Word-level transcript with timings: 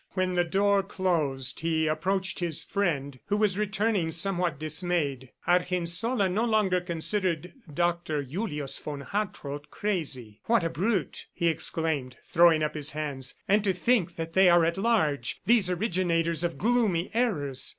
When 0.15 0.33
the 0.33 0.43
door 0.43 0.81
closed, 0.81 1.59
he 1.59 1.85
approached 1.85 2.39
his 2.39 2.63
friend 2.63 3.19
who 3.27 3.37
was 3.37 3.59
returning 3.59 4.09
somewhat 4.09 4.57
dismayed. 4.57 5.29
Argensola 5.45 6.27
no 6.27 6.43
longer 6.43 6.81
considered 6.81 7.53
Doctor 7.71 8.23
Julius 8.23 8.79
von 8.79 9.01
Hartrott 9.01 9.69
crazy. 9.69 10.39
"What 10.45 10.63
a 10.63 10.71
brute!" 10.71 11.27
he 11.31 11.47
exclaimed, 11.49 12.17
throwing 12.25 12.63
up 12.63 12.73
his 12.73 12.93
hands. 12.93 13.35
"And 13.47 13.63
to 13.63 13.73
think 13.73 14.15
that 14.15 14.33
they 14.33 14.49
are 14.49 14.65
at 14.65 14.75
large, 14.79 15.39
these 15.45 15.69
originators 15.69 16.43
of 16.43 16.57
gloomy 16.57 17.11
errors! 17.13 17.69